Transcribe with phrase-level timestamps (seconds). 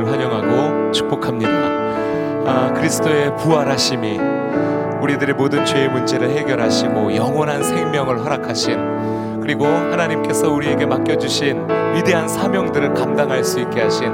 [0.00, 1.50] 여러분들 환영하고 축복합니다.
[2.46, 4.18] 아, 그리스도의 부활하심이
[5.00, 13.44] 우리들의 모든 죄의 문제를 해결하시고 영원한 생명을 허락하신 그리고 하나님께서 우리에게 맡겨주신 위대한 사명들을 감당할
[13.44, 14.08] 수 있게 하신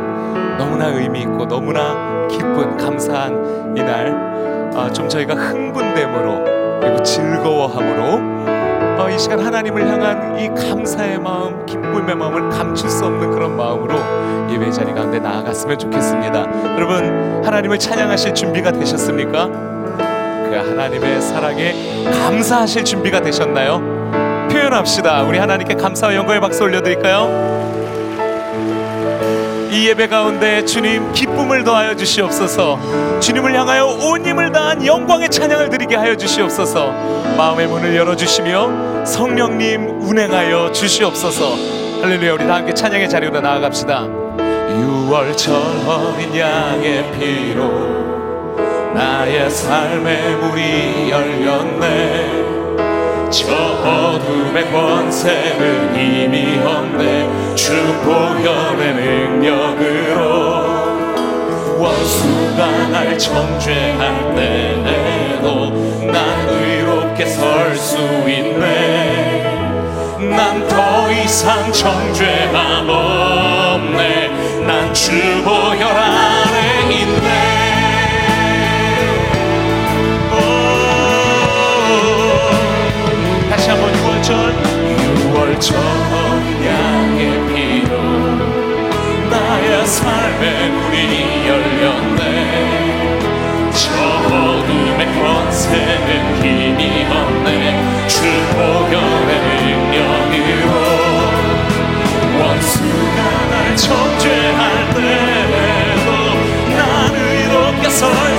[0.59, 8.56] 너무나 의미 있고 너무나 기쁜 감사한 이날 아, 좀 저희가 흥분됨으로 그리고 즐거워함으로 어,
[9.17, 13.99] 이 시간 하나님을 향한 이 감사의 마음, 기쁨의 마음을 감출 수 없는 그런 마음으로
[14.53, 16.77] 예배 자리 가운데 나아갔으면 좋겠습니다.
[16.77, 19.47] 여러분 하나님을 찬양하실 준비가 되셨습니까?
[19.49, 23.81] 그 하나님의 사랑에 감사하실 준비가 되셨나요?
[24.51, 25.23] 표현합시다.
[25.23, 27.86] 우리 하나님께 감사와 영광의 박수 올려드릴까요?
[29.77, 33.21] 이 예배 가운데 주님 기쁨을 더하여 주시옵소서.
[33.21, 36.93] 주님을 향하여 온 힘을 다한 영광의 찬양을 드리게 하여 주시옵소서.
[37.37, 41.57] 마음의 문을 열어 주시며 성령님 운행하여 주시옵소서.
[42.01, 44.07] 할렐루야 우리 다 함께 찬양의 자리로 나아갑시다.
[44.39, 45.53] 6월철
[45.87, 48.57] 어린 양의 피로
[48.95, 52.46] 나의 삶의 문이 열렸네
[53.31, 57.73] 저 어둠의 권세는 이미 없네 주
[58.05, 60.67] 보혈의 능력으로
[61.79, 65.71] 원수가 날 정죄할 때에도
[66.11, 69.43] 난 의롭게 설 수 있네.
[70.19, 73.76] 난 더 이상 정죄함 없
[107.97, 108.36] 의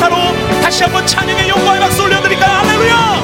[0.00, 3.19] 감사로 다시 한번 찬양의 영광의 박수 올려드릴까요 할렐루야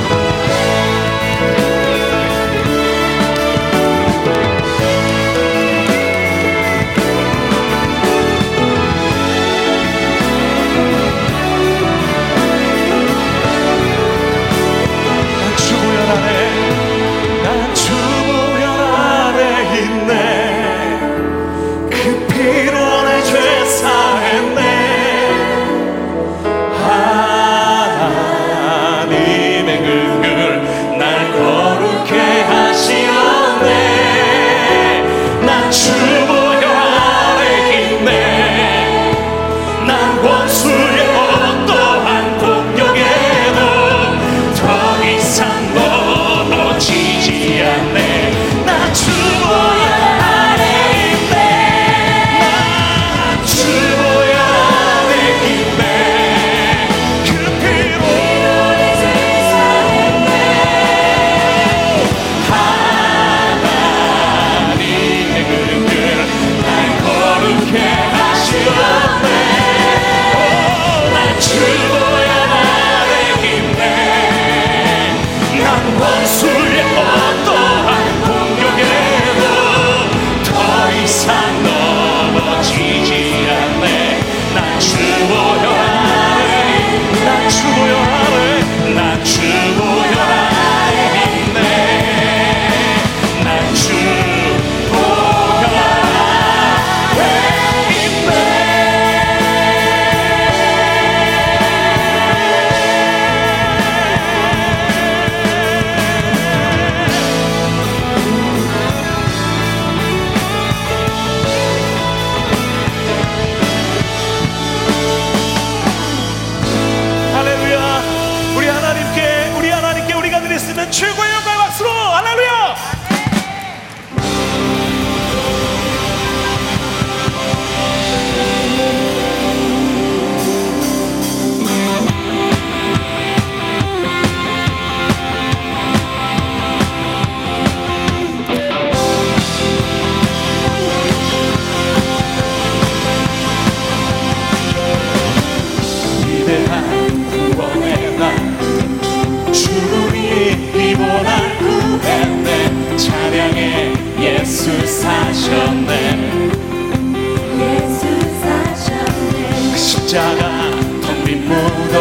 [160.16, 160.70] 십자가
[161.02, 161.98] 덤빈 무덤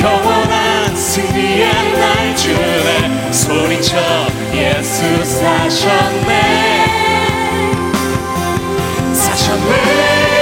[0.00, 3.96] 영원한 승리의 날 주네 소리쳐
[4.54, 6.30] 예수 사셨네
[9.12, 10.38] 사셨네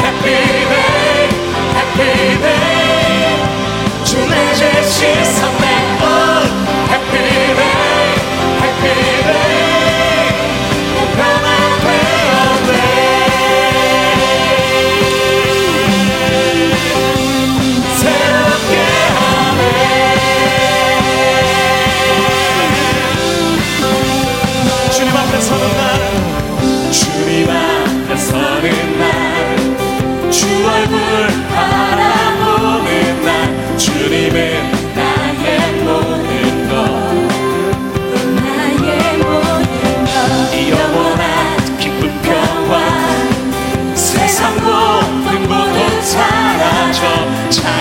[0.00, 0.40] Happy
[0.70, 1.28] day,
[1.76, 4.04] happy day.
[4.04, 5.43] 주 내제 시사.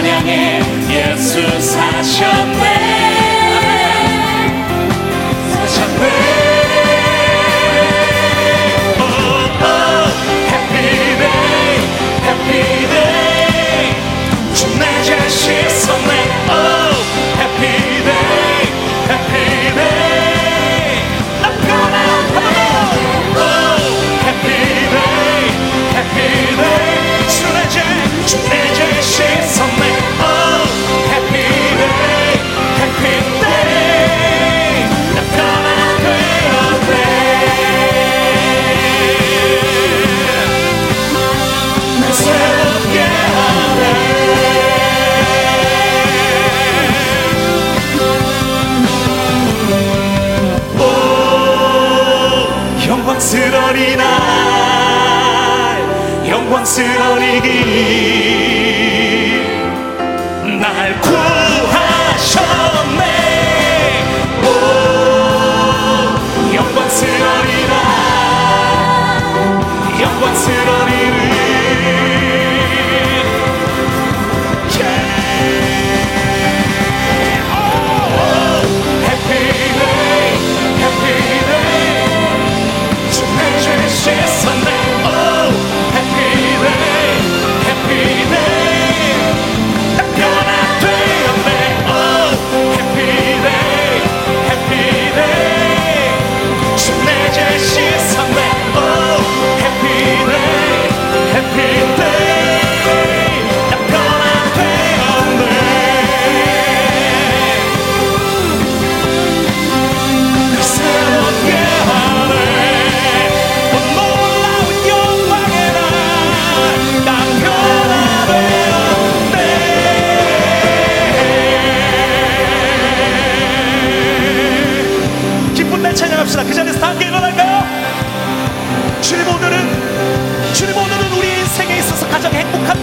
[0.03, 0.59] 찬양해.
[0.89, 2.72] 예수 사셨네.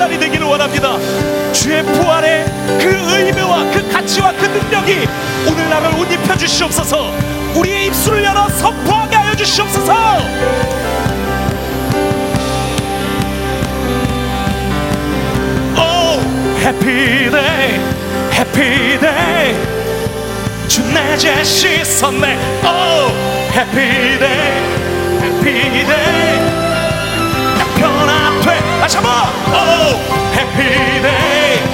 [0.00, 0.96] 날이 되기를 원합니다.
[1.52, 2.46] 주의 부활의
[2.80, 5.06] 그 의미와 그 가치와 그 능력이
[5.46, 7.12] 오늘 나를 옷 입혀 주시옵소서.
[7.54, 9.92] 우리의 입술을 열어 선포하게 하여 주시옵소서.
[15.76, 16.22] Oh,
[16.64, 17.78] happy day,
[18.32, 19.54] happy day.
[20.66, 22.38] 주내 제시 선내.
[22.64, 23.12] Oh,
[23.54, 24.62] happy day,
[25.20, 26.69] happy day.
[28.80, 29.12] 다시 한번.
[30.34, 31.69] 해피데이.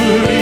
[0.00, 0.41] 예